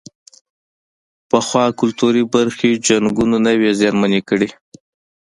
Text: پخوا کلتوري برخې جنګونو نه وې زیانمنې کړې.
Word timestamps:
پخوا 1.29 1.65
کلتوري 1.79 2.23
برخې 2.33 2.69
جنګونو 2.85 3.37
نه 3.45 3.51
وې 3.59 3.71
زیانمنې 3.79 4.21
کړې. 4.29 4.49